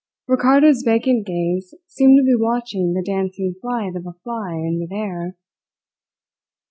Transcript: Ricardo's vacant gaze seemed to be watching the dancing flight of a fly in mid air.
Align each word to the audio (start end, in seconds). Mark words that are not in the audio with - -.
Ricardo's 0.27 0.81
vacant 0.81 1.27
gaze 1.27 1.75
seemed 1.85 2.17
to 2.17 2.23
be 2.23 2.33
watching 2.35 2.93
the 2.93 3.03
dancing 3.03 3.53
flight 3.61 3.95
of 3.95 4.07
a 4.07 4.13
fly 4.23 4.51
in 4.53 4.79
mid 4.79 4.91
air. 4.91 5.35